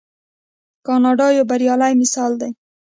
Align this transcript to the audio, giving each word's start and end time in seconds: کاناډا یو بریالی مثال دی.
کاناډا 0.85 1.27
یو 1.37 1.45
بریالی 1.51 1.93
مثال 2.01 2.31
دی. 2.41 2.49